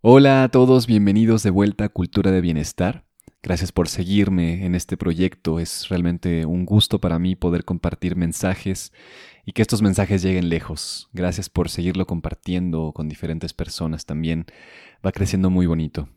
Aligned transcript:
Hola 0.00 0.44
a 0.44 0.48
todos, 0.48 0.86
bienvenidos 0.86 1.42
de 1.42 1.50
vuelta 1.50 1.86
a 1.86 1.88
Cultura 1.88 2.30
de 2.30 2.40
Bienestar. 2.40 3.04
Gracias 3.42 3.72
por 3.72 3.88
seguirme 3.88 4.64
en 4.64 4.76
este 4.76 4.96
proyecto. 4.96 5.58
Es 5.58 5.88
realmente 5.88 6.46
un 6.46 6.64
gusto 6.66 7.00
para 7.00 7.18
mí 7.18 7.34
poder 7.34 7.64
compartir 7.64 8.14
mensajes 8.14 8.92
y 9.44 9.50
que 9.50 9.62
estos 9.62 9.82
mensajes 9.82 10.22
lleguen 10.22 10.50
lejos. 10.50 11.08
Gracias 11.12 11.50
por 11.50 11.68
seguirlo 11.68 12.06
compartiendo 12.06 12.92
con 12.94 13.08
diferentes 13.08 13.52
personas 13.54 14.06
también. 14.06 14.46
Va 15.04 15.10
creciendo 15.10 15.50
muy 15.50 15.66
bonito. 15.66 16.08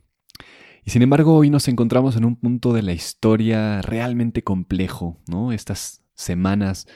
Y 0.86 0.92
sin 0.92 1.02
embargo, 1.02 1.36
hoy 1.36 1.50
nos 1.50 1.68
encontramos 1.68 2.16
en 2.16 2.26
un 2.26 2.36
punto 2.36 2.74
de 2.74 2.84
la 2.84 2.94
historia 2.94 3.82
realmente 3.82 4.44
complejo, 4.44 5.18
¿no? 5.28 5.52
Estas 5.52 6.04
semanas 6.14 6.88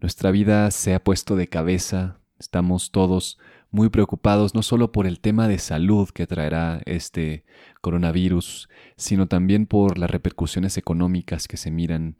nuestra 0.00 0.30
vida 0.30 0.70
se 0.70 0.94
ha 0.94 1.02
puesto 1.02 1.34
de 1.34 1.48
cabeza, 1.48 2.17
estamos 2.38 2.90
todos 2.90 3.38
muy 3.70 3.90
preocupados 3.90 4.54
no 4.54 4.62
solo 4.62 4.92
por 4.92 5.06
el 5.06 5.20
tema 5.20 5.48
de 5.48 5.58
salud 5.58 6.08
que 6.08 6.26
traerá 6.26 6.80
este 6.86 7.44
coronavirus, 7.80 8.68
sino 8.96 9.26
también 9.26 9.66
por 9.66 9.98
las 9.98 10.10
repercusiones 10.10 10.76
económicas 10.78 11.48
que 11.48 11.56
se 11.56 11.70
miran 11.70 12.16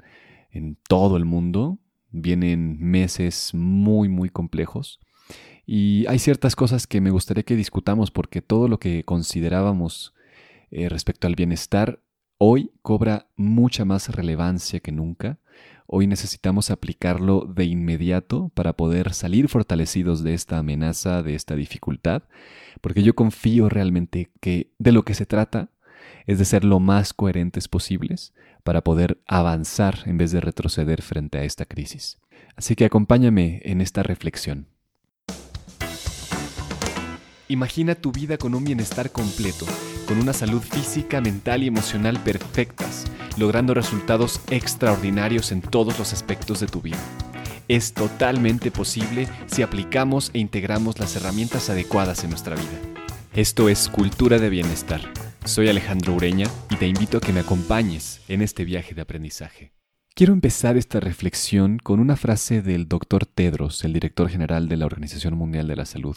en 0.50 0.76
todo 0.88 1.16
el 1.16 1.24
mundo. 1.24 1.78
Vienen 2.10 2.78
meses 2.80 3.52
muy, 3.54 4.08
muy 4.08 4.30
complejos. 4.30 5.00
Y 5.66 6.06
hay 6.06 6.18
ciertas 6.18 6.56
cosas 6.56 6.86
que 6.86 7.00
me 7.00 7.10
gustaría 7.10 7.42
que 7.42 7.56
discutamos 7.56 8.10
porque 8.10 8.40
todo 8.40 8.68
lo 8.68 8.78
que 8.78 9.04
considerábamos 9.04 10.14
eh, 10.70 10.88
respecto 10.88 11.26
al 11.26 11.34
bienestar 11.34 12.00
hoy 12.38 12.70
cobra 12.82 13.26
mucha 13.36 13.84
más 13.84 14.08
relevancia 14.14 14.80
que 14.80 14.92
nunca. 14.92 15.38
Hoy 15.90 16.06
necesitamos 16.06 16.70
aplicarlo 16.70 17.46
de 17.46 17.64
inmediato 17.64 18.50
para 18.50 18.74
poder 18.74 19.14
salir 19.14 19.48
fortalecidos 19.48 20.22
de 20.22 20.34
esta 20.34 20.58
amenaza, 20.58 21.22
de 21.22 21.34
esta 21.34 21.56
dificultad, 21.56 22.24
porque 22.82 23.02
yo 23.02 23.14
confío 23.14 23.70
realmente 23.70 24.30
que 24.42 24.70
de 24.78 24.92
lo 24.92 25.06
que 25.06 25.14
se 25.14 25.24
trata 25.24 25.70
es 26.26 26.38
de 26.38 26.44
ser 26.44 26.62
lo 26.62 26.78
más 26.78 27.14
coherentes 27.14 27.68
posibles 27.68 28.34
para 28.64 28.84
poder 28.84 29.22
avanzar 29.26 30.00
en 30.04 30.18
vez 30.18 30.30
de 30.30 30.42
retroceder 30.42 31.00
frente 31.00 31.38
a 31.38 31.44
esta 31.44 31.64
crisis. 31.64 32.18
Así 32.54 32.76
que 32.76 32.84
acompáñame 32.84 33.62
en 33.64 33.80
esta 33.80 34.02
reflexión. 34.02 34.68
Imagina 37.48 37.94
tu 37.94 38.12
vida 38.12 38.36
con 38.36 38.54
un 38.54 38.62
bienestar 38.62 39.10
completo, 39.10 39.64
con 40.08 40.18
una 40.18 40.32
salud 40.32 40.62
física, 40.62 41.20
mental 41.20 41.62
y 41.62 41.66
emocional 41.66 42.18
perfectas 42.24 43.04
logrando 43.38 43.74
resultados 43.74 44.40
extraordinarios 44.50 45.52
en 45.52 45.60
todos 45.60 45.98
los 45.98 46.12
aspectos 46.12 46.60
de 46.60 46.66
tu 46.66 46.80
vida. 46.80 46.98
Es 47.68 47.92
totalmente 47.92 48.70
posible 48.70 49.28
si 49.46 49.62
aplicamos 49.62 50.30
e 50.34 50.38
integramos 50.38 50.98
las 50.98 51.14
herramientas 51.16 51.70
adecuadas 51.70 52.24
en 52.24 52.30
nuestra 52.30 52.56
vida. 52.56 52.80
Esto 53.34 53.68
es 53.68 53.88
Cultura 53.88 54.38
de 54.38 54.48
Bienestar. 54.48 55.00
Soy 55.44 55.68
Alejandro 55.68 56.14
Ureña 56.14 56.46
y 56.70 56.76
te 56.76 56.88
invito 56.88 57.18
a 57.18 57.20
que 57.20 57.32
me 57.32 57.40
acompañes 57.40 58.22
en 58.28 58.42
este 58.42 58.64
viaje 58.64 58.94
de 58.94 59.02
aprendizaje. 59.02 59.72
Quiero 60.14 60.32
empezar 60.32 60.76
esta 60.76 60.98
reflexión 60.98 61.78
con 61.78 62.00
una 62.00 62.16
frase 62.16 62.60
del 62.60 62.88
doctor 62.88 63.24
Tedros, 63.24 63.84
el 63.84 63.92
director 63.92 64.28
general 64.28 64.68
de 64.68 64.76
la 64.76 64.86
Organización 64.86 65.34
Mundial 65.34 65.68
de 65.68 65.76
la 65.76 65.84
Salud. 65.84 66.16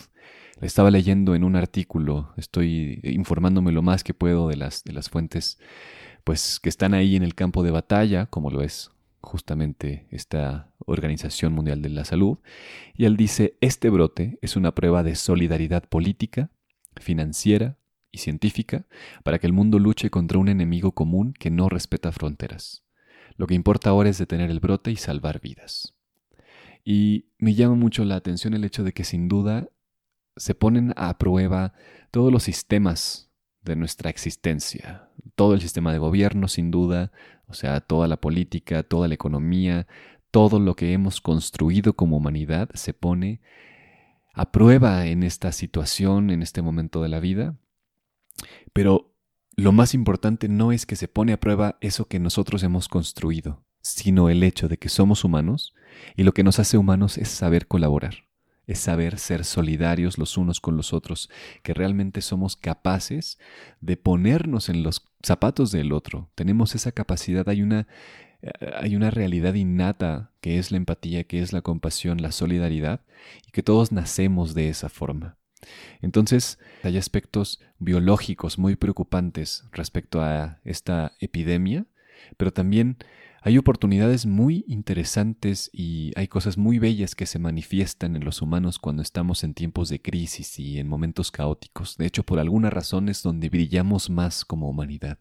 Estaba 0.61 0.91
leyendo 0.91 1.33
en 1.33 1.43
un 1.43 1.55
artículo, 1.55 2.33
estoy 2.37 2.99
informándome 3.03 3.71
lo 3.71 3.81
más 3.81 4.03
que 4.03 4.13
puedo 4.13 4.47
de 4.47 4.57
las, 4.57 4.83
de 4.83 4.93
las 4.93 5.09
fuentes 5.09 5.57
pues 6.23 6.59
que 6.59 6.69
están 6.69 6.93
ahí 6.93 7.15
en 7.15 7.23
el 7.23 7.33
campo 7.33 7.63
de 7.63 7.71
batalla, 7.71 8.27
como 8.27 8.51
lo 8.51 8.61
es 8.61 8.91
justamente 9.21 10.07
esta 10.11 10.71
Organización 10.85 11.53
Mundial 11.53 11.81
de 11.81 11.89
la 11.89 12.05
Salud, 12.05 12.37
y 12.95 13.05
él 13.05 13.17
dice, 13.17 13.57
este 13.61 13.89
brote 13.89 14.37
es 14.41 14.55
una 14.55 14.73
prueba 14.75 15.01
de 15.03 15.15
solidaridad 15.15 15.83
política, 15.89 16.51
financiera 16.99 17.77
y 18.11 18.19
científica 18.19 18.85
para 19.23 19.39
que 19.39 19.47
el 19.47 19.53
mundo 19.53 19.79
luche 19.79 20.09
contra 20.09 20.37
un 20.37 20.49
enemigo 20.49 20.91
común 20.91 21.33
que 21.33 21.49
no 21.49 21.69
respeta 21.69 22.11
fronteras. 22.11 22.83
Lo 23.35 23.47
que 23.47 23.55
importa 23.55 23.89
ahora 23.89 24.09
es 24.09 24.17
detener 24.17 24.51
el 24.51 24.59
brote 24.59 24.91
y 24.91 24.97
salvar 24.97 25.39
vidas. 25.39 25.95
Y 26.83 27.25
me 27.37 27.53
llama 27.53 27.75
mucho 27.75 28.03
la 28.05 28.15
atención 28.15 28.53
el 28.53 28.63
hecho 28.63 28.83
de 28.83 28.91
que 28.91 29.03
sin 29.03 29.27
duda 29.27 29.69
se 30.35 30.55
ponen 30.55 30.93
a 30.95 31.17
prueba 31.17 31.73
todos 32.11 32.31
los 32.31 32.43
sistemas 32.43 33.31
de 33.61 33.75
nuestra 33.75 34.09
existencia. 34.09 35.09
Todo 35.35 35.53
el 35.53 35.61
sistema 35.61 35.91
de 35.93 35.99
gobierno, 35.99 36.47
sin 36.47 36.71
duda, 36.71 37.11
o 37.47 37.53
sea, 37.53 37.81
toda 37.81 38.07
la 38.07 38.17
política, 38.17 38.83
toda 38.83 39.07
la 39.07 39.13
economía, 39.13 39.87
todo 40.31 40.59
lo 40.59 40.75
que 40.75 40.93
hemos 40.93 41.21
construido 41.21 41.93
como 41.93 42.17
humanidad 42.17 42.69
se 42.73 42.93
pone 42.93 43.41
a 44.33 44.51
prueba 44.51 45.05
en 45.05 45.23
esta 45.23 45.51
situación, 45.51 46.29
en 46.29 46.41
este 46.41 46.61
momento 46.61 47.01
de 47.01 47.09
la 47.09 47.19
vida. 47.19 47.57
Pero 48.73 49.13
lo 49.57 49.73
más 49.73 49.93
importante 49.93 50.47
no 50.47 50.71
es 50.71 50.85
que 50.85 50.95
se 50.95 51.09
pone 51.09 51.33
a 51.33 51.39
prueba 51.39 51.77
eso 51.81 52.05
que 52.05 52.19
nosotros 52.19 52.63
hemos 52.63 52.87
construido, 52.87 53.65
sino 53.81 54.29
el 54.29 54.41
hecho 54.43 54.69
de 54.69 54.77
que 54.77 54.89
somos 54.89 55.25
humanos 55.25 55.75
y 56.15 56.23
lo 56.23 56.33
que 56.33 56.43
nos 56.43 56.59
hace 56.59 56.77
humanos 56.77 57.17
es 57.17 57.27
saber 57.27 57.67
colaborar 57.67 58.30
es 58.71 58.79
saber 58.79 59.19
ser 59.19 59.43
solidarios 59.43 60.17
los 60.17 60.37
unos 60.37 60.61
con 60.61 60.77
los 60.77 60.93
otros, 60.93 61.29
que 61.63 61.73
realmente 61.73 62.21
somos 62.21 62.55
capaces 62.55 63.37
de 63.81 63.97
ponernos 63.97 64.69
en 64.69 64.83
los 64.83 65.05
zapatos 65.21 65.71
del 65.71 65.91
otro. 65.91 66.29
Tenemos 66.35 66.73
esa 66.75 66.91
capacidad, 66.91 67.47
hay 67.49 67.61
una, 67.61 67.87
hay 68.77 68.95
una 68.95 69.11
realidad 69.11 69.55
innata 69.55 70.31
que 70.39 70.57
es 70.57 70.71
la 70.71 70.77
empatía, 70.77 71.25
que 71.25 71.41
es 71.41 71.53
la 71.53 71.61
compasión, 71.61 72.21
la 72.21 72.31
solidaridad, 72.31 73.01
y 73.47 73.51
que 73.51 73.63
todos 73.63 73.91
nacemos 73.91 74.53
de 74.53 74.69
esa 74.69 74.89
forma. 74.89 75.37
Entonces, 76.01 76.57
hay 76.83 76.97
aspectos 76.97 77.59
biológicos 77.77 78.57
muy 78.57 78.75
preocupantes 78.75 79.65
respecto 79.71 80.21
a 80.21 80.59
esta 80.63 81.13
epidemia, 81.19 81.85
pero 82.37 82.51
también 82.51 82.97
hay 83.43 83.57
oportunidades 83.57 84.27
muy 84.27 84.63
interesantes 84.67 85.71
y 85.73 86.11
hay 86.15 86.27
cosas 86.27 86.59
muy 86.59 86.77
bellas 86.77 87.15
que 87.15 87.25
se 87.25 87.39
manifiestan 87.39 88.15
en 88.15 88.23
los 88.23 88.43
humanos 88.43 88.77
cuando 88.77 89.01
estamos 89.01 89.43
en 89.43 89.55
tiempos 89.55 89.89
de 89.89 89.99
crisis 89.99 90.59
y 90.59 90.77
en 90.77 90.87
momentos 90.87 91.31
caóticos. 91.31 91.97
De 91.97 92.05
hecho, 92.05 92.23
por 92.23 92.37
alguna 92.37 92.69
razón 92.69 93.09
es 93.09 93.23
donde 93.23 93.49
brillamos 93.49 94.11
más 94.11 94.45
como 94.45 94.69
humanidad. 94.69 95.17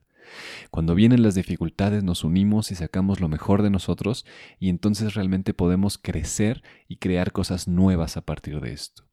Cuando 0.71 0.95
vienen 0.95 1.23
las 1.23 1.35
dificultades 1.35 2.05
nos 2.05 2.23
unimos 2.23 2.71
y 2.71 2.75
sacamos 2.75 3.21
lo 3.21 3.29
mejor 3.29 3.63
de 3.63 3.71
nosotros 3.71 4.27
y 4.59 4.69
entonces 4.69 5.15
realmente 5.15 5.55
podemos 5.55 5.97
crecer 5.97 6.63
y 6.89 6.97
crear 6.97 7.33
cosas 7.33 7.69
nuevas 7.69 8.19
a 8.19 8.27
partir 8.27 8.61
de 8.61 8.75
esto. 8.75 9.05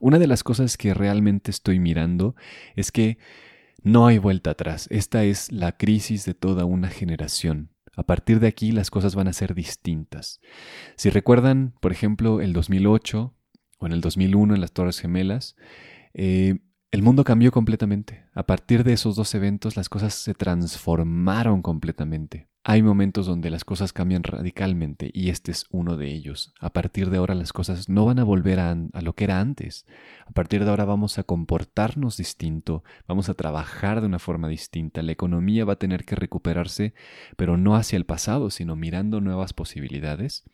Una 0.00 0.18
de 0.18 0.26
las 0.26 0.42
cosas 0.42 0.76
que 0.76 0.92
realmente 0.92 1.52
estoy 1.52 1.78
mirando 1.78 2.34
es 2.74 2.90
que 2.90 3.18
no 3.84 4.08
hay 4.08 4.18
vuelta 4.18 4.50
atrás. 4.50 4.88
Esta 4.90 5.22
es 5.22 5.52
la 5.52 5.76
crisis 5.76 6.24
de 6.24 6.34
toda 6.34 6.64
una 6.64 6.88
generación. 6.88 7.70
A 8.00 8.02
partir 8.02 8.40
de 8.40 8.46
aquí 8.46 8.72
las 8.72 8.90
cosas 8.90 9.14
van 9.14 9.28
a 9.28 9.34
ser 9.34 9.54
distintas. 9.54 10.40
Si 10.96 11.10
recuerdan, 11.10 11.74
por 11.82 11.92
ejemplo, 11.92 12.40
el 12.40 12.54
2008 12.54 13.34
o 13.78 13.86
en 13.86 13.92
el 13.92 14.00
2001 14.00 14.54
en 14.54 14.60
las 14.62 14.72
Torres 14.72 15.00
Gemelas, 15.00 15.54
eh, 16.14 16.60
el 16.92 17.02
mundo 17.02 17.24
cambió 17.24 17.52
completamente. 17.52 18.24
A 18.32 18.46
partir 18.46 18.84
de 18.84 18.94
esos 18.94 19.16
dos 19.16 19.34
eventos 19.34 19.76
las 19.76 19.90
cosas 19.90 20.14
se 20.14 20.32
transformaron 20.32 21.60
completamente. 21.60 22.48
Hay 22.62 22.82
momentos 22.82 23.24
donde 23.24 23.48
las 23.48 23.64
cosas 23.64 23.94
cambian 23.94 24.22
radicalmente 24.22 25.10
y 25.14 25.30
este 25.30 25.50
es 25.50 25.64
uno 25.70 25.96
de 25.96 26.08
ellos. 26.08 26.52
A 26.60 26.70
partir 26.70 27.08
de 27.08 27.16
ahora 27.16 27.34
las 27.34 27.54
cosas 27.54 27.88
no 27.88 28.04
van 28.04 28.18
a 28.18 28.24
volver 28.24 28.60
a, 28.60 28.76
lo 29.00 29.14
que 29.14 29.24
era 29.24 29.40
antes. 29.40 29.86
A 30.26 30.32
partir 30.32 30.62
de 30.64 30.68
ahora 30.68 30.84
vamos 30.84 31.18
a 31.18 31.22
comportarnos 31.22 32.18
distinto, 32.18 32.84
vamos 33.08 33.30
a 33.30 33.34
trabajar 33.34 34.02
de 34.02 34.08
una 34.08 34.18
forma 34.18 34.48
distinta. 34.48 35.02
La 35.02 35.12
economía 35.12 35.64
va 35.64 35.72
a 35.72 35.78
tener 35.78 36.04
que 36.04 36.16
recuperarse, 36.16 36.92
pero 37.38 37.56
no 37.56 37.76
hacia 37.76 37.96
el 37.96 38.04
pasado, 38.04 38.50
sino 38.50 38.76
mirando 38.76 39.22
nuevas 39.22 39.54
posibilidades. 39.54 40.44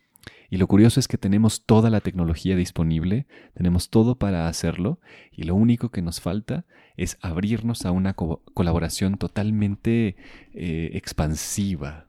Y 0.50 0.58
lo 0.58 0.68
curioso 0.68 1.00
es 1.00 1.08
que 1.08 1.18
tenemos 1.18 1.64
toda 1.64 1.90
la 1.90 2.00
tecnología 2.00 2.56
disponible, 2.56 3.26
tenemos 3.54 3.90
todo 3.90 4.18
para 4.18 4.48
hacerlo 4.48 5.00
y 5.32 5.44
lo 5.44 5.54
único 5.54 5.90
que 5.90 6.02
nos 6.02 6.20
falta 6.20 6.64
es 6.96 7.18
abrirnos 7.20 7.84
a 7.84 7.90
una 7.90 8.14
colaboración 8.14 9.18
totalmente 9.18 10.16
eh, 10.54 10.90
expansiva. 10.94 12.06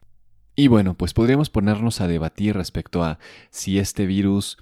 Y 0.56 0.68
bueno, 0.68 0.96
pues 0.96 1.14
podríamos 1.14 1.50
ponernos 1.50 2.02
a 2.02 2.08
debatir 2.08 2.56
respecto 2.56 3.04
a 3.04 3.20
si 3.52 3.78
este 3.80 4.06
virus 4.06 4.58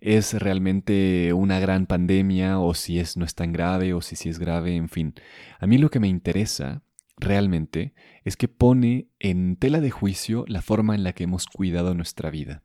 es 0.00 0.34
realmente 0.34 1.32
una 1.32 1.60
gran 1.60 1.86
pandemia 1.86 2.58
o 2.58 2.74
si 2.74 2.98
es, 2.98 3.16
no 3.16 3.24
es 3.24 3.34
tan 3.34 3.52
grave 3.52 3.94
o 3.94 4.00
si 4.00 4.16
sí 4.16 4.28
es 4.28 4.38
grave, 4.38 4.76
en 4.76 4.88
fin. 4.88 5.14
A 5.60 5.66
mí 5.66 5.76
lo 5.78 5.90
que 5.90 6.00
me 6.00 6.08
interesa 6.08 6.82
realmente 7.16 7.94
es 8.24 8.36
que 8.36 8.48
pone 8.48 9.08
en 9.18 9.56
tela 9.56 9.80
de 9.80 9.90
juicio 9.90 10.44
la 10.48 10.62
forma 10.62 10.94
en 10.94 11.04
la 11.04 11.12
que 11.12 11.24
hemos 11.24 11.46
cuidado 11.46 11.94
nuestra 11.94 12.30
vida 12.30 12.62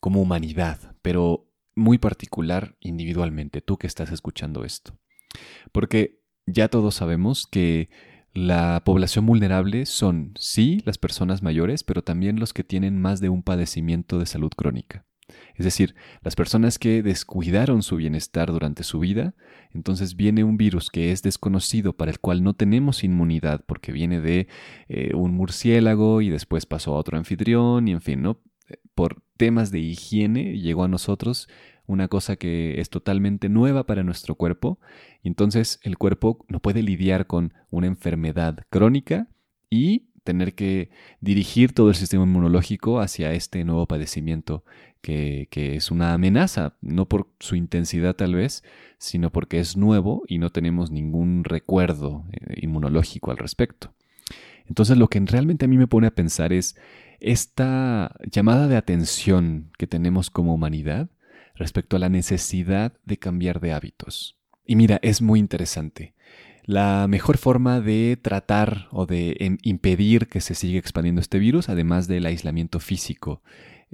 como 0.00 0.20
humanidad, 0.20 0.96
pero 1.02 1.48
muy 1.74 1.98
particular 1.98 2.76
individualmente, 2.80 3.60
tú 3.60 3.78
que 3.78 3.86
estás 3.86 4.12
escuchando 4.12 4.64
esto. 4.64 4.98
Porque 5.72 6.20
ya 6.46 6.68
todos 6.68 6.94
sabemos 6.94 7.46
que 7.46 7.88
la 8.34 8.82
población 8.84 9.26
vulnerable 9.26 9.86
son, 9.86 10.32
sí, 10.38 10.82
las 10.84 10.98
personas 10.98 11.42
mayores, 11.42 11.84
pero 11.84 12.02
también 12.02 12.40
los 12.40 12.52
que 12.52 12.64
tienen 12.64 13.00
más 13.00 13.20
de 13.20 13.28
un 13.28 13.42
padecimiento 13.42 14.18
de 14.18 14.26
salud 14.26 14.50
crónica. 14.56 15.04
Es 15.54 15.64
decir, 15.64 15.94
las 16.22 16.34
personas 16.34 16.78
que 16.78 17.02
descuidaron 17.02 17.82
su 17.82 17.96
bienestar 17.96 18.50
durante 18.50 18.84
su 18.84 18.98
vida, 18.98 19.34
entonces 19.70 20.16
viene 20.16 20.44
un 20.44 20.56
virus 20.56 20.90
que 20.90 21.12
es 21.12 21.22
desconocido, 21.22 21.94
para 21.94 22.10
el 22.10 22.20
cual 22.20 22.42
no 22.42 22.54
tenemos 22.54 23.04
inmunidad, 23.04 23.64
porque 23.66 23.92
viene 23.92 24.20
de 24.20 24.48
eh, 24.88 25.12
un 25.14 25.32
murciélago 25.34 26.20
y 26.20 26.30
después 26.30 26.66
pasó 26.66 26.94
a 26.94 26.98
otro 26.98 27.16
anfitrión, 27.18 27.88
y 27.88 27.92
en 27.92 28.00
fin, 28.00 28.22
¿no? 28.22 28.40
Por 28.94 29.22
temas 29.36 29.70
de 29.70 29.80
higiene 29.80 30.58
llegó 30.58 30.84
a 30.84 30.88
nosotros 30.88 31.48
una 31.86 32.08
cosa 32.08 32.36
que 32.36 32.80
es 32.80 32.90
totalmente 32.90 33.48
nueva 33.48 33.86
para 33.86 34.02
nuestro 34.02 34.34
cuerpo, 34.34 34.78
y 35.22 35.28
entonces 35.28 35.80
el 35.82 35.98
cuerpo 35.98 36.44
no 36.48 36.60
puede 36.60 36.82
lidiar 36.82 37.26
con 37.26 37.54
una 37.70 37.86
enfermedad 37.86 38.64
crónica 38.70 39.28
y 39.68 40.08
tener 40.24 40.54
que 40.54 40.90
dirigir 41.20 41.72
todo 41.72 41.88
el 41.88 41.96
sistema 41.96 42.24
inmunológico 42.24 43.00
hacia 43.00 43.32
este 43.32 43.64
nuevo 43.64 43.86
padecimiento 43.86 44.64
que, 45.00 45.48
es 45.52 45.90
una 45.90 46.14
amenaza, 46.14 46.76
no 46.80 47.08
por 47.08 47.28
su 47.40 47.56
intensidad 47.56 48.14
tal 48.14 48.36
vez, 48.36 48.62
sino 48.98 49.30
porque 49.30 49.58
es 49.58 49.76
nuevo 49.76 50.22
y 50.28 50.38
no 50.38 50.50
tenemos 50.50 50.90
ningún 50.90 51.42
recuerdo 51.44 52.24
eh, 52.32 52.60
inmunológico 52.62 53.32
al 53.32 53.38
respecto. 53.38 53.92
Entonces 54.72 54.96
lo 54.96 55.08
que 55.08 55.20
realmente 55.20 55.66
a 55.66 55.68
mí 55.68 55.76
me 55.76 55.86
pone 55.86 56.06
a 56.06 56.14
pensar 56.14 56.50
es 56.50 56.76
esta 57.20 58.16
llamada 58.24 58.68
de 58.68 58.78
atención 58.78 59.70
que 59.76 59.86
tenemos 59.86 60.30
como 60.30 60.54
humanidad 60.54 61.10
respecto 61.54 61.96
a 61.96 61.98
la 61.98 62.08
necesidad 62.08 62.94
de 63.04 63.18
cambiar 63.18 63.60
de 63.60 63.74
hábitos. 63.74 64.38
Y 64.64 64.76
mira, 64.76 64.98
es 65.02 65.20
muy 65.20 65.40
interesante. 65.40 66.14
La 66.64 67.06
mejor 67.06 67.36
forma 67.36 67.82
de 67.82 68.16
tratar 68.16 68.88
o 68.92 69.04
de 69.04 69.36
em, 69.40 69.58
impedir 69.60 70.26
que 70.28 70.40
se 70.40 70.54
siga 70.54 70.78
expandiendo 70.78 71.20
este 71.20 71.38
virus, 71.38 71.68
además 71.68 72.08
del 72.08 72.24
aislamiento 72.24 72.80
físico 72.80 73.42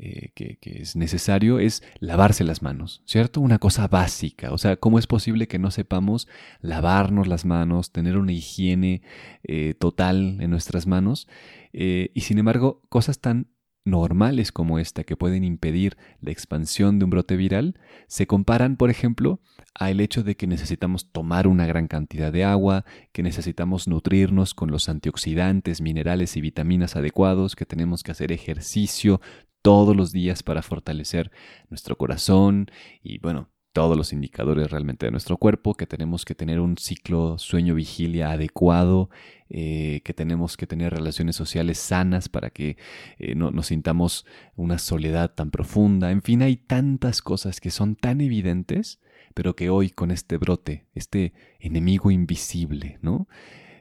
eh, 0.01 0.31
que, 0.35 0.59
es 0.63 0.95
necesario, 0.95 1.59
es 1.59 1.83
lavarse 1.99 2.45
las 2.45 2.63
manos, 2.63 3.03
¿cierto? 3.05 3.41
Una 3.41 3.59
cosa 3.59 3.89
básica. 3.89 4.53
O 4.53 4.59
sea, 4.59 4.77
¿cómo 4.77 5.01
es 5.01 5.09
posible 5.09 5.49
que 5.49 5.59
no 5.59 5.73
sepamos 5.73 6.29
lavarnos 6.61 7.27
las 7.27 7.45
manos, 7.45 7.91
tener 7.91 8.17
una 8.17 8.31
higiene 8.31 9.03
eh, 9.43 9.75
total 9.77 10.41
en 10.41 10.51
nuestras 10.51 10.87
manos? 10.87 11.27
Eh, 11.73 12.13
y 12.15 12.21
sin 12.21 12.39
embargo, 12.39 12.81
cosas 12.89 13.19
tan 13.21 13.49
normales 13.85 14.53
como 14.53 14.79
esta 14.79 15.03
que 15.03 15.17
pueden 15.17 15.43
impedir 15.43 15.97
la 16.21 16.31
expansión 16.31 16.99
de 16.99 17.05
un 17.05 17.11
brote 17.11 17.37
viral 17.37 17.81
se 18.07 18.27
comparan, 18.27 18.77
por 18.77 18.91
ejemplo, 18.91 19.41
al 19.75 20.01
hecho 20.01 20.23
de 20.23 20.37
que 20.37 20.47
necesitamos 20.47 21.11
tomar 21.11 21.49
una 21.49 21.67
gran 21.67 21.89
cantidad 21.89 22.33
de 22.33 22.45
agua, 22.45 22.85
que 23.13 23.23
necesitamos 23.23 23.89
nutrirnos 23.89 24.55
con 24.55 24.71
los 24.71 24.89
antioxidantes, 24.89 25.81
minerales 25.81 26.37
y 26.37 26.41
vitaminas 26.41 26.97
adecuados, 26.97 27.57
que 27.57 27.67
tenemos 27.67 28.03
que 28.03 28.13
hacer 28.13 28.31
ejercicio 28.31 29.21
todos 29.69 29.95
los 29.95 30.13
días 30.13 30.43
para 30.43 30.63
fortalecer 30.63 31.31
nuestro 31.69 31.99
corazón 31.99 32.71
y 33.03 33.19
bueno, 33.19 33.51
todos 33.75 33.99
los 33.99 34.15
indicadores 34.15 34.71
realmente 34.71 35.05
de 35.05 35.13
nuestro 35.13 35.37
cuerpo, 35.37 35.75
que 35.75 35.87
tenemos 35.87 36.25
que 36.25 36.35
tener 36.35 36.59
un 36.59 36.79
ciclo 36.79 37.37
sueño-vigilia 37.37 38.31
adecuado, 38.31 39.11
eh, 39.51 40.01
que 40.05 40.15
tenemos 40.15 40.57
que 40.57 40.67
tener 40.67 40.95
relaciones 40.95 41.37
sociales 41.37 41.77
sanas 41.77 42.31
para 42.31 42.49
que 42.49 42.79
eh, 43.19 43.35
no 43.35 43.51
nos 43.51 43.67
sintamos 43.67 44.25
una 44.57 44.79
soledad 44.79 45.35
tan 45.35 45.51
profunda. 45.51 46.13
En 46.13 46.23
fin, 46.23 46.41
hay 46.41 46.57
tantas 46.57 47.21
cosas 47.21 47.61
que 47.61 47.71
son 47.71 47.95
tan 47.95 48.23
evidentes, 48.23 49.03
pero 49.35 49.55
que 49.55 49.69
hoy 49.69 49.91
con 49.91 50.11
este 50.11 50.39
brote, 50.39 50.87
este 50.95 51.35
enemigo 51.61 52.11
invisible, 52.11 52.99
¿no? 53.03 53.29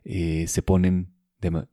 Eh, 0.04 0.48
se 0.48 0.62
ponen 0.62 1.13
de, 1.39 1.66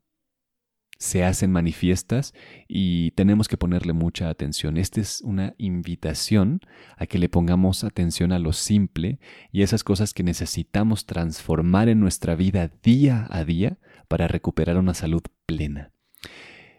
se 0.98 1.24
hacen 1.24 1.50
manifiestas 1.50 2.34
y 2.68 3.10
tenemos 3.12 3.48
que 3.48 3.56
ponerle 3.56 3.92
mucha 3.92 4.28
atención. 4.28 4.76
Esta 4.76 5.00
es 5.00 5.20
una 5.22 5.54
invitación 5.58 6.60
a 6.96 7.06
que 7.06 7.18
le 7.18 7.28
pongamos 7.28 7.84
atención 7.84 8.32
a 8.32 8.38
lo 8.38 8.52
simple 8.52 9.18
y 9.52 9.62
esas 9.62 9.84
cosas 9.84 10.14
que 10.14 10.22
necesitamos 10.22 11.06
transformar 11.06 11.88
en 11.88 12.00
nuestra 12.00 12.34
vida 12.34 12.70
día 12.82 13.26
a 13.30 13.44
día 13.44 13.78
para 14.08 14.28
recuperar 14.28 14.78
una 14.78 14.94
salud 14.94 15.22
plena. 15.46 15.92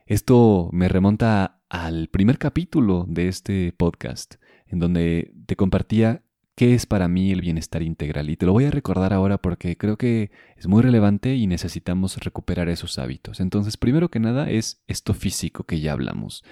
Esto 0.05 0.69
me 0.71 0.87
remonta 0.87 1.61
al 1.69 2.09
primer 2.09 2.37
capítulo 2.37 3.05
de 3.07 3.27
este 3.27 3.73
podcast, 3.73 4.35
en 4.67 4.79
donde 4.79 5.33
te 5.45 5.55
compartía 5.55 6.24
¿Qué 6.55 6.73
es 6.73 6.85
para 6.85 7.09
mí 7.09 7.33
el 7.33 7.41
bienestar 7.41 7.81
integral? 7.83 8.29
Y 8.29 8.37
te 8.37 8.45
lo 8.45 8.53
voy 8.53 8.63
a 8.63 8.71
recordar 8.71 9.11
ahora 9.11 9.37
porque 9.37 9.75
creo 9.75 9.97
que 9.97 10.31
es 10.55 10.67
muy 10.67 10.81
relevante 10.81 11.35
y 11.35 11.47
necesitamos 11.47 12.15
recuperar 12.23 12.69
esos 12.69 12.97
hábitos. 12.97 13.41
Entonces, 13.41 13.75
primero 13.75 14.07
que 14.09 14.21
nada 14.21 14.49
es 14.49 14.81
esto 14.87 15.13
físico 15.13 15.65
que 15.65 15.81
ya 15.81 15.91
hablamos. 15.91 16.45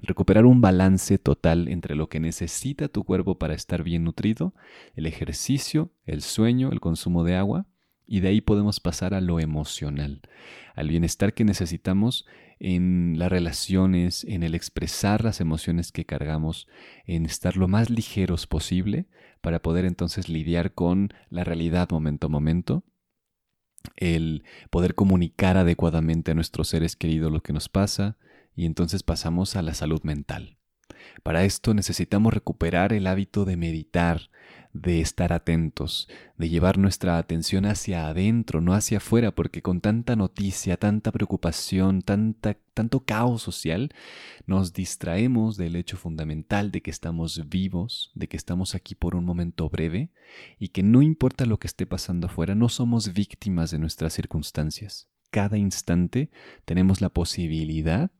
Recuperar 0.00 0.46
un 0.46 0.62
balance 0.62 1.18
total 1.18 1.68
entre 1.68 1.94
lo 1.94 2.08
que 2.08 2.20
necesita 2.20 2.88
tu 2.88 3.04
cuerpo 3.04 3.38
para 3.38 3.52
estar 3.52 3.82
bien 3.82 4.02
nutrido, 4.02 4.54
el 4.94 5.04
ejercicio, 5.04 5.92
el 6.06 6.22
sueño, 6.22 6.72
el 6.72 6.80
consumo 6.80 7.22
de 7.22 7.36
agua, 7.36 7.66
y 8.10 8.18
de 8.18 8.28
ahí 8.28 8.40
podemos 8.40 8.80
pasar 8.80 9.14
a 9.14 9.20
lo 9.20 9.38
emocional, 9.38 10.20
al 10.74 10.88
bienestar 10.88 11.32
que 11.32 11.44
necesitamos 11.44 12.26
en 12.58 13.14
las 13.20 13.30
relaciones, 13.30 14.24
en 14.24 14.42
el 14.42 14.56
expresar 14.56 15.22
las 15.22 15.40
emociones 15.40 15.92
que 15.92 16.04
cargamos, 16.04 16.66
en 17.06 17.24
estar 17.24 17.56
lo 17.56 17.68
más 17.68 17.88
ligeros 17.88 18.48
posible 18.48 19.06
para 19.40 19.62
poder 19.62 19.84
entonces 19.84 20.28
lidiar 20.28 20.74
con 20.74 21.14
la 21.28 21.44
realidad 21.44 21.90
momento 21.90 22.26
a 22.26 22.30
momento, 22.30 22.84
el 23.94 24.42
poder 24.70 24.96
comunicar 24.96 25.56
adecuadamente 25.56 26.32
a 26.32 26.34
nuestros 26.34 26.66
seres 26.66 26.96
queridos 26.96 27.30
lo 27.30 27.44
que 27.44 27.52
nos 27.52 27.68
pasa 27.68 28.18
y 28.56 28.66
entonces 28.66 29.04
pasamos 29.04 29.54
a 29.54 29.62
la 29.62 29.72
salud 29.72 30.02
mental. 30.02 30.58
Para 31.22 31.44
esto 31.44 31.74
necesitamos 31.74 32.34
recuperar 32.34 32.92
el 32.92 33.06
hábito 33.06 33.44
de 33.44 33.56
meditar, 33.56 34.30
de 34.72 35.00
estar 35.00 35.32
atentos, 35.32 36.08
de 36.36 36.48
llevar 36.48 36.78
nuestra 36.78 37.18
atención 37.18 37.66
hacia 37.66 38.06
adentro, 38.06 38.60
no 38.60 38.72
hacia 38.72 38.98
afuera, 38.98 39.32
porque 39.32 39.62
con 39.62 39.80
tanta 39.80 40.14
noticia, 40.14 40.76
tanta 40.76 41.10
preocupación, 41.10 42.02
tanta, 42.02 42.56
tanto 42.72 43.00
caos 43.00 43.42
social, 43.42 43.92
nos 44.46 44.72
distraemos 44.72 45.56
del 45.56 45.74
hecho 45.76 45.96
fundamental 45.96 46.70
de 46.70 46.82
que 46.82 46.90
estamos 46.90 47.48
vivos, 47.48 48.12
de 48.14 48.28
que 48.28 48.36
estamos 48.36 48.74
aquí 48.74 48.94
por 48.94 49.16
un 49.16 49.24
momento 49.24 49.68
breve 49.68 50.10
y 50.58 50.68
que 50.68 50.82
no 50.82 51.02
importa 51.02 51.46
lo 51.46 51.58
que 51.58 51.66
esté 51.66 51.86
pasando 51.86 52.28
afuera, 52.28 52.54
no 52.54 52.68
somos 52.68 53.12
víctimas 53.12 53.70
de 53.72 53.78
nuestras 53.80 54.12
circunstancias. 54.12 55.08
Cada 55.30 55.58
instante 55.58 56.30
tenemos 56.64 57.00
la 57.00 57.08
posibilidad 57.08 58.10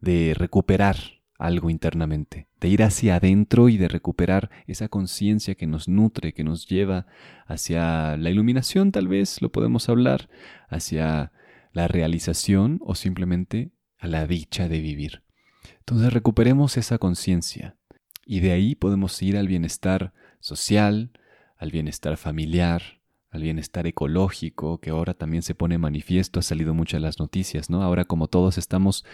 de 0.00 0.34
recuperar 0.36 1.21
algo 1.42 1.70
internamente, 1.70 2.46
de 2.60 2.68
ir 2.68 2.82
hacia 2.84 3.16
adentro 3.16 3.68
y 3.68 3.76
de 3.76 3.88
recuperar 3.88 4.50
esa 4.66 4.88
conciencia 4.88 5.56
que 5.56 5.66
nos 5.66 5.88
nutre, 5.88 6.32
que 6.32 6.44
nos 6.44 6.68
lleva 6.68 7.06
hacia 7.46 8.16
la 8.16 8.30
iluminación 8.30 8.92
tal 8.92 9.08
vez, 9.08 9.42
lo 9.42 9.50
podemos 9.50 9.88
hablar, 9.88 10.28
hacia 10.68 11.32
la 11.72 11.88
realización 11.88 12.78
o 12.82 12.94
simplemente 12.94 13.72
a 13.98 14.06
la 14.06 14.26
dicha 14.26 14.68
de 14.68 14.80
vivir. 14.80 15.24
Entonces 15.80 16.12
recuperemos 16.12 16.76
esa 16.76 16.98
conciencia 16.98 17.76
y 18.24 18.38
de 18.38 18.52
ahí 18.52 18.76
podemos 18.76 19.20
ir 19.20 19.36
al 19.36 19.48
bienestar 19.48 20.12
social, 20.38 21.10
al 21.56 21.72
bienestar 21.72 22.16
familiar, 22.16 23.01
al 23.32 23.42
bienestar 23.42 23.86
ecológico, 23.86 24.78
que 24.78 24.90
ahora 24.90 25.14
también 25.14 25.42
se 25.42 25.54
pone 25.54 25.78
manifiesto, 25.78 26.38
ha 26.38 26.42
salido 26.42 26.74
muchas 26.74 27.00
las 27.00 27.18
noticias, 27.18 27.70
¿no? 27.70 27.82
Ahora 27.82 28.04
como 28.04 28.28
todos 28.28 28.58
estamos 28.58 29.04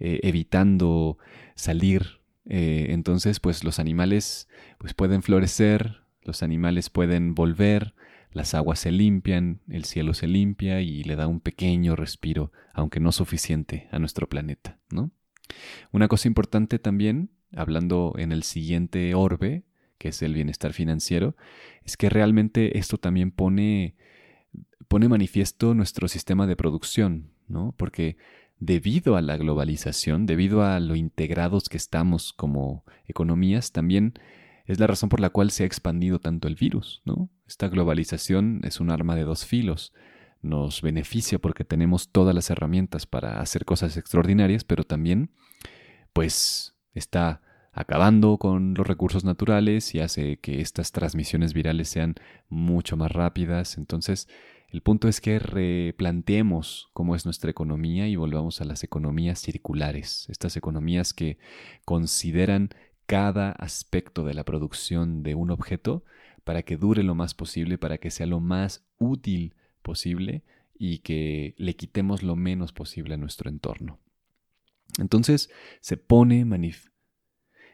eh, 0.00 0.18
evitando 0.24 1.16
salir, 1.54 2.20
eh, 2.44 2.88
entonces 2.90 3.38
pues 3.38 3.62
los 3.62 3.78
animales 3.78 4.48
pues 4.78 4.94
pueden 4.94 5.22
florecer, 5.22 6.02
los 6.22 6.42
animales 6.42 6.90
pueden 6.90 7.36
volver, 7.36 7.94
las 8.32 8.52
aguas 8.52 8.80
se 8.80 8.90
limpian, 8.90 9.60
el 9.68 9.84
cielo 9.84 10.12
se 10.12 10.26
limpia 10.26 10.80
y 10.80 11.04
le 11.04 11.14
da 11.14 11.28
un 11.28 11.40
pequeño 11.40 11.94
respiro, 11.94 12.50
aunque 12.74 12.98
no 12.98 13.12
suficiente, 13.12 13.88
a 13.92 14.00
nuestro 14.00 14.28
planeta, 14.28 14.78
¿no? 14.90 15.12
Una 15.92 16.08
cosa 16.08 16.26
importante 16.26 16.80
también, 16.80 17.30
hablando 17.54 18.14
en 18.18 18.32
el 18.32 18.42
siguiente 18.42 19.14
orbe, 19.14 19.62
que 19.98 20.08
es 20.08 20.22
el 20.22 20.34
bienestar 20.34 20.72
financiero, 20.72 21.36
es 21.84 21.96
que 21.96 22.08
realmente 22.08 22.78
esto 22.78 22.98
también 22.98 23.30
pone, 23.30 23.96
pone 24.88 25.08
manifiesto 25.08 25.74
nuestro 25.74 26.08
sistema 26.08 26.46
de 26.46 26.56
producción, 26.56 27.30
¿no? 27.48 27.74
Porque 27.76 28.16
debido 28.60 29.16
a 29.16 29.22
la 29.22 29.36
globalización, 29.36 30.26
debido 30.26 30.62
a 30.62 30.80
lo 30.80 30.96
integrados 30.96 31.68
que 31.68 31.76
estamos 31.76 32.32
como 32.32 32.84
economías, 33.06 33.72
también 33.72 34.14
es 34.66 34.78
la 34.78 34.86
razón 34.86 35.08
por 35.08 35.20
la 35.20 35.30
cual 35.30 35.50
se 35.50 35.62
ha 35.62 35.66
expandido 35.66 36.18
tanto 36.18 36.46
el 36.46 36.54
virus, 36.54 37.02
¿no? 37.04 37.30
Esta 37.46 37.68
globalización 37.68 38.60
es 38.64 38.80
un 38.80 38.90
arma 38.90 39.16
de 39.16 39.24
dos 39.24 39.46
filos. 39.46 39.94
Nos 40.42 40.82
beneficia 40.82 41.38
porque 41.38 41.64
tenemos 41.64 42.10
todas 42.10 42.34
las 42.34 42.50
herramientas 42.50 43.06
para 43.06 43.40
hacer 43.40 43.64
cosas 43.64 43.96
extraordinarias, 43.96 44.64
pero 44.64 44.84
también, 44.84 45.30
pues, 46.12 46.76
está 46.92 47.40
acabando 47.78 48.38
con 48.38 48.74
los 48.74 48.84
recursos 48.84 49.24
naturales 49.24 49.94
y 49.94 50.00
hace 50.00 50.38
que 50.38 50.60
estas 50.60 50.90
transmisiones 50.90 51.54
virales 51.54 51.88
sean 51.88 52.16
mucho 52.48 52.96
más 52.96 53.12
rápidas. 53.12 53.78
Entonces, 53.78 54.26
el 54.70 54.82
punto 54.82 55.06
es 55.06 55.20
que 55.20 55.38
replanteemos 55.38 56.90
cómo 56.92 57.14
es 57.14 57.24
nuestra 57.24 57.52
economía 57.52 58.08
y 58.08 58.16
volvamos 58.16 58.60
a 58.60 58.64
las 58.64 58.82
economías 58.82 59.38
circulares, 59.38 60.26
estas 60.28 60.56
economías 60.56 61.14
que 61.14 61.38
consideran 61.84 62.70
cada 63.06 63.52
aspecto 63.52 64.24
de 64.24 64.34
la 64.34 64.44
producción 64.44 65.22
de 65.22 65.36
un 65.36 65.52
objeto 65.52 66.04
para 66.42 66.64
que 66.64 66.76
dure 66.76 67.04
lo 67.04 67.14
más 67.14 67.34
posible, 67.34 67.78
para 67.78 67.98
que 67.98 68.10
sea 68.10 68.26
lo 68.26 68.40
más 68.40 68.84
útil 68.98 69.54
posible 69.82 70.42
y 70.76 70.98
que 70.98 71.54
le 71.58 71.76
quitemos 71.76 72.24
lo 72.24 72.34
menos 72.34 72.72
posible 72.72 73.14
a 73.14 73.18
nuestro 73.18 73.48
entorno. 73.48 74.00
Entonces 74.98 75.48
se 75.80 75.96
pone 75.96 76.44
manif. 76.44 76.88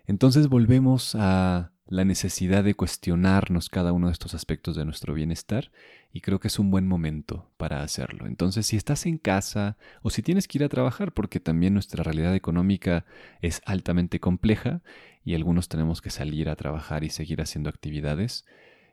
Entonces 0.07 0.49
volvemos 0.49 1.15
a 1.15 1.73
la 1.87 2.05
necesidad 2.05 2.65
de 2.65 2.75
cuestionarnos 2.75 3.69
cada 3.69 3.93
uno 3.93 4.07
de 4.07 4.13
estos 4.13 4.35
aspectos 4.35 4.75
de 4.75 4.85
nuestro 4.85 5.13
bienestar 5.15 5.71
y 6.13 6.21
creo 6.21 6.41
que 6.41 6.49
es 6.49 6.59
un 6.59 6.71
buen 6.71 6.87
momento 6.87 7.51
para 7.57 7.83
hacerlo. 7.83 8.27
Entonces, 8.27 8.67
si 8.67 8.77
estás 8.77 9.05
en 9.07 9.19
casa 9.19 9.77
o 10.03 10.11
si 10.11 10.23
tienes 10.23 10.49
que 10.49 10.59
ir 10.59 10.65
a 10.65 10.69
trabajar, 10.69 11.13
porque 11.13 11.41
también 11.41 11.75
nuestra 11.75 12.03
realidad 12.03 12.35
económica 12.35 13.05
es 13.43 13.61
altamente 13.67 14.19
compleja 14.19 14.83
y 15.25 15.35
algunos 15.35 15.69
tenemos 15.69 16.01
que 16.01 16.11
salir 16.11 16.49
a 16.49 16.57
trabajar 16.57 17.05
y 17.05 17.11
seguir 17.11 17.43
haciendo 17.43 17.69
actividades, 17.69 18.47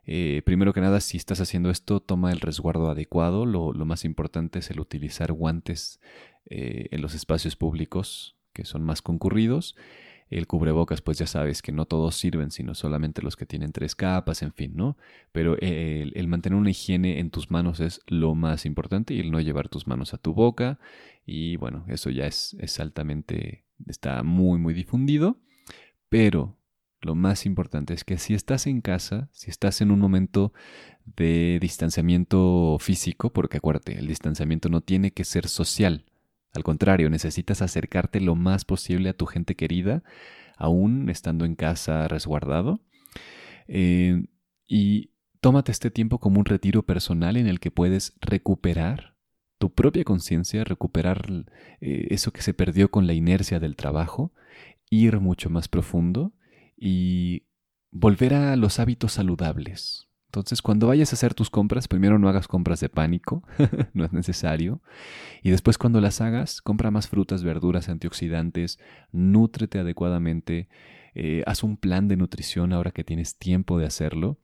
eh, 0.05 0.41
primero 0.45 0.73
que 0.73 0.81
nada, 0.81 0.99
si 0.99 1.17
estás 1.17 1.39
haciendo 1.39 1.69
esto, 1.69 2.01
toma 2.01 2.31
el 2.31 2.39
resguardo 2.39 2.89
adecuado. 2.89 3.45
Lo, 3.45 3.73
más 3.85 4.03
importante 4.03 4.59
es 4.59 4.71
el 4.71 4.79
utilizar 4.79 5.31
guantes 5.31 6.01
eh, 6.49 6.87
en 6.91 7.01
los 7.01 7.13
espacios 7.13 7.55
públicos 7.55 8.35
que 8.53 8.65
son 8.65 8.83
más 8.83 9.01
concurridos 9.01 9.75
el 10.31 10.47
cubrebocas, 10.47 11.01
pues 11.01 11.17
ya 11.17 11.27
sabes 11.27 11.61
que 11.61 11.73
no 11.73 11.85
todos 11.85 12.15
sirven, 12.15 12.51
sino 12.51 12.73
solamente 12.73 13.21
los 13.21 13.35
que 13.35 13.45
tienen 13.45 13.73
tres 13.73 13.95
capas, 13.95 14.41
en 14.41 14.53
fin, 14.53 14.71
¿no? 14.75 14.97
Pero 15.33 15.57
el, 15.59 16.27
mantener 16.27 16.57
una 16.57 16.69
higiene 16.69 17.19
en 17.19 17.31
tus 17.31 17.51
manos 17.51 17.81
es 17.81 17.99
lo 18.07 18.33
más 18.33 18.65
importante 18.65 19.13
y 19.13 19.19
el 19.19 19.29
no 19.29 19.41
llevar 19.41 19.67
tus 19.67 19.87
manos 19.87 20.13
a 20.13 20.17
tu 20.17 20.33
boca. 20.33 20.79
Y 21.25 21.57
bueno, 21.57 21.83
eso 21.89 22.09
ya 22.09 22.27
es, 22.27 22.55
es 22.59 22.79
altamente, 22.79 23.65
está 23.87 24.23
muy, 24.23 24.57
muy 24.57 24.73
difundido. 24.73 25.37
Pero 26.07 26.57
lo 27.01 27.13
más 27.13 27.45
importante 27.45 27.93
es 27.93 28.05
que 28.05 28.17
si 28.17 28.33
estás 28.33 28.67
en 28.67 28.79
casa, 28.79 29.27
si 29.33 29.49
estás 29.49 29.81
en 29.81 29.91
un 29.91 29.99
momento 29.99 30.53
de 31.05 31.57
distanciamiento 31.59 32.77
físico, 32.79 33.33
porque 33.33 33.57
acuérdate, 33.57 33.97
el 33.97 34.07
distanciamiento 34.07 34.69
no 34.69 34.79
tiene 34.79 35.11
que 35.11 35.25
ser 35.25 35.49
social, 35.49 36.05
al 36.53 36.63
contrario, 36.63 37.09
necesitas 37.09 37.61
acercarte 37.61 38.19
lo 38.19 38.35
más 38.35 38.65
posible 38.65 39.09
a 39.09 39.13
tu 39.13 39.25
gente 39.25 39.55
querida, 39.55 40.03
aún 40.57 41.09
estando 41.09 41.45
en 41.45 41.55
casa 41.55 42.07
resguardado. 42.07 42.81
Eh, 43.67 44.25
y 44.67 45.11
tómate 45.39 45.71
este 45.71 45.91
tiempo 45.91 46.19
como 46.19 46.39
un 46.39 46.45
retiro 46.45 46.83
personal 46.83 47.37
en 47.37 47.47
el 47.47 47.59
que 47.59 47.71
puedes 47.71 48.13
recuperar 48.21 49.15
tu 49.57 49.73
propia 49.73 50.03
conciencia, 50.03 50.63
recuperar 50.63 51.45
eh, 51.81 52.07
eso 52.09 52.31
que 52.31 52.41
se 52.41 52.53
perdió 52.53 52.89
con 52.89 53.07
la 53.07 53.13
inercia 53.13 53.59
del 53.59 53.75
trabajo, 53.75 54.33
ir 54.89 55.19
mucho 55.19 55.49
más 55.49 55.67
profundo 55.67 56.33
y 56.75 57.43
volver 57.91 58.33
a 58.33 58.55
los 58.55 58.79
hábitos 58.79 59.13
saludables, 59.13 60.09
entonces, 60.31 60.61
cuando 60.61 60.87
vayas 60.87 61.11
a 61.11 61.17
hacer 61.17 61.33
tus 61.33 61.49
compras, 61.49 61.89
primero 61.89 62.17
no 62.17 62.29
hagas 62.29 62.47
compras 62.47 62.79
de 62.79 62.87
pánico, 62.87 63.43
no 63.93 64.05
es 64.05 64.13
necesario. 64.13 64.81
Y 65.43 65.49
después 65.49 65.77
cuando 65.77 65.99
las 65.99 66.21
hagas, 66.21 66.61
compra 66.61 66.89
más 66.89 67.09
frutas, 67.09 67.43
verduras, 67.43 67.89
antioxidantes, 67.89 68.79
nútrete 69.11 69.79
adecuadamente, 69.79 70.69
eh, 71.15 71.43
haz 71.47 71.63
un 71.63 71.75
plan 71.75 72.07
de 72.07 72.15
nutrición 72.15 72.71
ahora 72.71 72.91
que 72.91 73.03
tienes 73.03 73.35
tiempo 73.35 73.77
de 73.77 73.85
hacerlo. 73.85 74.39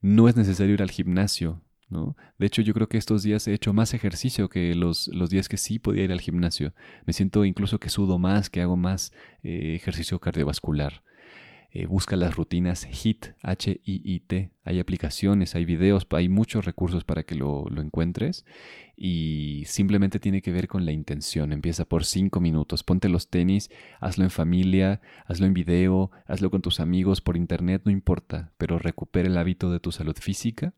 No 0.00 0.26
es 0.30 0.36
necesario 0.36 0.72
ir 0.72 0.80
al 0.80 0.90
gimnasio, 0.90 1.60
¿no? 1.90 2.16
De 2.38 2.46
hecho, 2.46 2.62
yo 2.62 2.72
creo 2.72 2.88
que 2.88 2.96
estos 2.96 3.22
días 3.22 3.46
he 3.46 3.52
hecho 3.52 3.74
más 3.74 3.92
ejercicio 3.92 4.48
que 4.48 4.74
los, 4.74 5.08
los 5.08 5.28
días 5.28 5.50
que 5.50 5.58
sí 5.58 5.78
podía 5.78 6.04
ir 6.04 6.12
al 6.12 6.22
gimnasio. 6.22 6.72
Me 7.04 7.12
siento 7.12 7.44
incluso 7.44 7.78
que 7.78 7.90
sudo 7.90 8.18
más, 8.18 8.48
que 8.48 8.62
hago 8.62 8.78
más 8.78 9.12
eh, 9.42 9.74
ejercicio 9.74 10.18
cardiovascular. 10.18 11.02
Eh, 11.70 11.86
busca 11.86 12.16
las 12.16 12.36
rutinas 12.36 12.86
HIT, 12.86 13.34
H-I-I-T. 13.42 14.50
Hay 14.64 14.80
aplicaciones, 14.80 15.54
hay 15.54 15.64
videos, 15.64 16.06
hay 16.10 16.28
muchos 16.28 16.64
recursos 16.64 17.04
para 17.04 17.24
que 17.24 17.34
lo, 17.34 17.66
lo, 17.68 17.82
encuentres. 17.82 18.44
Y 18.96 19.64
simplemente 19.66 20.18
tiene 20.18 20.42
que 20.42 20.52
ver 20.52 20.68
con 20.68 20.86
la 20.86 20.92
intención. 20.92 21.52
Empieza 21.52 21.84
por 21.84 22.04
cinco 22.04 22.40
minutos. 22.40 22.82
Ponte 22.82 23.08
los 23.08 23.28
tenis, 23.28 23.70
hazlo 24.00 24.24
en 24.24 24.30
familia, 24.30 25.00
hazlo 25.26 25.46
en 25.46 25.54
video, 25.54 26.10
hazlo 26.26 26.50
con 26.50 26.62
tus 26.62 26.80
amigos, 26.80 27.20
por 27.20 27.36
internet, 27.36 27.82
no 27.84 27.90
importa. 27.90 28.52
Pero 28.58 28.78
recupera 28.78 29.28
el 29.28 29.36
hábito 29.36 29.70
de 29.70 29.80
tu 29.80 29.92
salud 29.92 30.16
física 30.18 30.72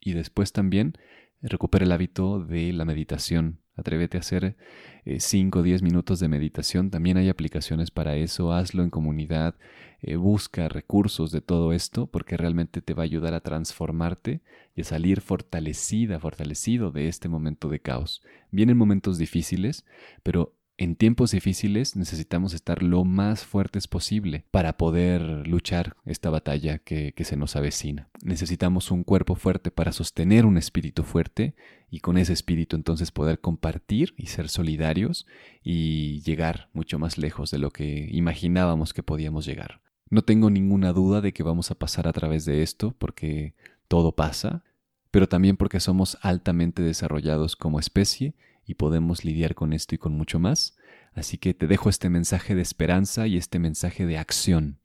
y 0.00 0.12
después 0.12 0.52
también 0.52 0.94
recupera 1.42 1.84
el 1.84 1.92
hábito 1.92 2.38
de 2.38 2.72
la 2.72 2.84
meditación 2.84 3.58
Atrévete 3.76 4.16
a 4.16 4.20
hacer 4.20 4.56
5 5.04 5.58
o 5.58 5.62
10 5.62 5.82
minutos 5.82 6.20
de 6.20 6.28
meditación. 6.28 6.90
También 6.90 7.16
hay 7.16 7.28
aplicaciones 7.28 7.90
para 7.90 8.16
eso. 8.16 8.52
Hazlo 8.52 8.82
en 8.82 8.90
comunidad. 8.90 9.54
Eh, 10.00 10.16
busca 10.16 10.68
recursos 10.68 11.32
de 11.32 11.40
todo 11.40 11.72
esto 11.72 12.06
porque 12.06 12.36
realmente 12.36 12.82
te 12.82 12.94
va 12.94 13.02
a 13.02 13.04
ayudar 13.04 13.34
a 13.34 13.40
transformarte 13.40 14.42
y 14.76 14.82
a 14.82 14.84
salir 14.84 15.20
fortalecida, 15.20 16.20
fortalecido 16.20 16.90
de 16.90 17.08
este 17.08 17.28
momento 17.28 17.68
de 17.68 17.80
caos. 17.80 18.22
Vienen 18.50 18.76
momentos 18.76 19.18
difíciles, 19.18 19.84
pero 20.22 20.54
en 20.76 20.96
tiempos 20.96 21.30
difíciles 21.30 21.94
necesitamos 21.94 22.52
estar 22.52 22.82
lo 22.82 23.04
más 23.04 23.44
fuertes 23.44 23.86
posible 23.86 24.44
para 24.50 24.76
poder 24.76 25.46
luchar 25.46 25.96
esta 26.04 26.30
batalla 26.30 26.78
que, 26.78 27.14
se 27.24 27.36
nos 27.36 27.54
avecina. 27.54 28.08
Necesitamos 28.22 28.90
un 28.90 29.04
cuerpo 29.04 29.36
fuerte 29.36 29.70
para 29.70 29.92
sostener 29.92 30.44
un 30.44 30.58
espíritu 30.58 31.04
fuerte 31.04 31.54
y 31.90 32.00
con 32.00 32.18
ese 32.18 32.32
espíritu 32.32 32.74
entonces 32.74 33.12
poder 33.12 33.40
compartir 33.40 34.14
y 34.16 34.26
ser 34.26 34.48
solidarios 34.48 35.26
y 35.62 36.20
llegar 36.22 36.68
mucho 36.72 36.98
más 36.98 37.18
lejos 37.18 37.50
de 37.52 37.58
lo 37.58 37.70
que 37.70 38.08
imaginábamos 38.10 38.92
que 38.92 39.04
podíamos 39.04 39.46
llegar. 39.46 39.80
No 40.10 40.22
tengo 40.22 40.50
ninguna 40.50 40.92
duda 40.92 41.20
de 41.20 41.32
que 41.32 41.44
vamos 41.44 41.70
a 41.70 41.76
pasar 41.76 42.08
a 42.08 42.12
través 42.12 42.44
de 42.44 42.62
esto 42.62 42.94
porque 42.98 43.54
todo 43.86 44.12
pasa, 44.16 44.64
pero 45.12 45.28
también 45.28 45.56
porque 45.56 45.78
somos 45.78 46.18
altamente 46.20 46.82
desarrollados 46.82 47.54
como 47.54 47.78
especie 47.78 48.34
y 48.66 48.74
podemos 48.74 49.24
lidiar 49.24 49.54
con 49.54 49.72
esto 49.72 49.94
y 49.94 49.98
con 49.98 50.12
mucho 50.12 50.38
más. 50.38 50.76
Así 51.12 51.38
que 51.38 51.54
te 51.54 51.66
dejo 51.66 51.88
este 51.88 52.10
mensaje 52.10 52.54
de 52.54 52.62
esperanza 52.62 53.26
y 53.26 53.36
este 53.36 53.58
mensaje 53.58 54.06
de 54.06 54.18
acción. 54.18 54.78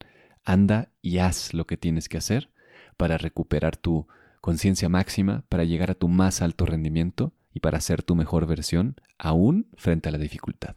Anda 0.46 0.92
y 1.02 1.20
haz 1.20 1.54
lo 1.54 1.66
que 1.66 1.78
tienes 1.78 2.10
que 2.10 2.18
hacer 2.18 2.52
para 2.98 3.18
recuperar 3.18 3.78
tu 3.78 4.08
conciencia 4.42 4.90
máxima, 4.90 5.44
para 5.50 5.64
llegar 5.64 5.92
a 5.92 5.96
tu 5.96 6.08
más 6.08 6.42
alto 6.42 6.66
rendimiento 6.66 7.34
y 7.54 7.60
para 7.60 7.82
ser 7.82 8.04
tu 8.04 8.16
mejor 8.16 8.46
versión, 8.46 8.96
aún 9.18 9.68
frente 9.76 10.10
a 10.10 10.12
la 10.12 10.18
dificultad. 10.18 10.76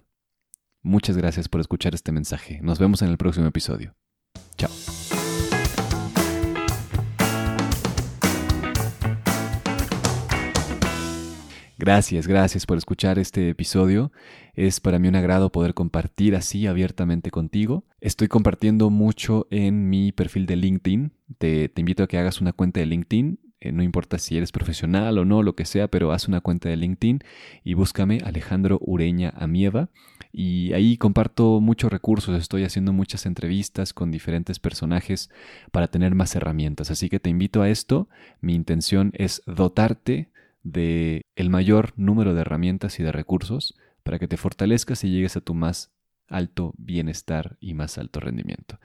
Muchas 0.82 1.16
gracias 1.16 1.48
por 1.48 1.60
escuchar 1.60 1.94
este 1.94 2.12
mensaje. 2.12 2.60
Nos 2.62 2.78
vemos 2.78 3.02
en 3.02 3.08
el 3.08 3.18
próximo 3.18 3.46
episodio. 3.46 3.94
Chao. 4.56 4.70
Gracias, 11.82 12.28
gracias 12.28 12.64
por 12.64 12.78
escuchar 12.78 13.18
este 13.18 13.48
episodio. 13.48 14.12
Es 14.54 14.78
para 14.78 15.00
mí 15.00 15.08
un 15.08 15.16
agrado 15.16 15.50
poder 15.50 15.74
compartir 15.74 16.36
así 16.36 16.68
abiertamente 16.68 17.32
contigo. 17.32 17.82
Estoy 18.00 18.28
compartiendo 18.28 18.88
mucho 18.88 19.48
en 19.50 19.90
mi 19.90 20.12
perfil 20.12 20.46
de 20.46 20.54
LinkedIn. 20.54 21.12
Te, 21.38 21.72
invito 21.74 22.04
a 22.04 22.06
que 22.06 22.18
hagas 22.18 22.40
una 22.40 22.52
cuenta 22.52 22.78
de 22.78 22.86
LinkedIn. 22.86 23.40
Eh, 23.58 23.72
no 23.72 23.82
importa 23.82 24.18
si 24.18 24.36
eres 24.36 24.52
profesional 24.52 25.18
o 25.18 25.24
no, 25.24 25.42
lo 25.42 25.56
que 25.56 25.64
sea, 25.64 25.88
pero 25.88 26.12
haz 26.12 26.28
una 26.28 26.40
cuenta 26.40 26.68
de 26.68 26.76
LinkedIn 26.76 27.24
y 27.64 27.74
búscame 27.74 28.20
Alejandro 28.24 28.78
Ureña 28.80 29.30
Amieva. 29.36 29.88
Y 30.32 30.72
ahí 30.74 30.96
comparto 30.96 31.60
muchos 31.60 31.90
recursos, 31.90 32.40
estoy 32.40 32.62
haciendo 32.62 32.92
muchas 32.92 33.26
entrevistas 33.26 33.92
con 33.92 34.12
diferentes 34.12 34.60
personajes 34.60 35.30
para 35.72 35.88
tener 35.88 36.14
más 36.14 36.36
herramientas. 36.36 36.92
Así 36.92 37.08
que 37.08 37.18
te 37.18 37.28
invito 37.28 37.60
a 37.60 37.68
esto. 37.68 38.08
Mi 38.40 38.54
intención 38.54 39.10
es 39.16 39.42
dotarte 39.46 40.28
de 40.62 41.26
el 41.36 41.50
mayor 41.50 41.92
número 41.96 42.34
de 42.34 42.42
herramientas 42.42 42.98
y 43.00 43.02
de 43.02 43.12
recursos 43.12 43.74
para 44.02 44.18
que 44.18 44.28
te 44.28 44.36
fortalezcas 44.36 45.04
y 45.04 45.10
llegues 45.10 45.36
a 45.36 45.40
tu 45.40 45.54
más 45.54 45.92
alto 46.28 46.72
bienestar 46.78 47.56
y 47.60 47.74
más 47.74 47.98
alto 47.98 48.18
rendimiento. 48.18 48.78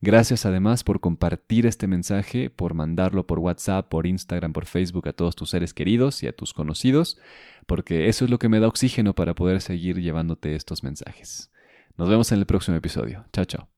Gracias 0.00 0.46
además 0.46 0.84
por 0.84 1.00
compartir 1.00 1.66
este 1.66 1.86
mensaje, 1.86 2.48
por 2.48 2.74
mandarlo 2.74 3.26
por 3.26 3.40
WhatsApp, 3.40 3.88
por 3.88 4.06
Instagram, 4.06 4.52
por 4.52 4.66
Facebook 4.66 5.08
a 5.08 5.12
todos 5.12 5.34
tus 5.34 5.50
seres 5.50 5.74
queridos 5.74 6.22
y 6.22 6.28
a 6.28 6.32
tus 6.36 6.54
conocidos, 6.54 7.18
porque 7.66 8.08
eso 8.08 8.24
es 8.24 8.30
lo 8.30 8.38
que 8.38 8.48
me 8.48 8.60
da 8.60 8.68
oxígeno 8.68 9.14
para 9.14 9.34
poder 9.34 9.60
seguir 9.60 10.00
llevándote 10.00 10.54
estos 10.54 10.82
mensajes. 10.84 11.50
Nos 11.98 12.08
vemos 12.08 12.32
en 12.32 12.38
el 12.38 12.46
próximo 12.46 12.76
episodio. 12.76 13.26
Chao, 13.32 13.44
chao. 13.44 13.71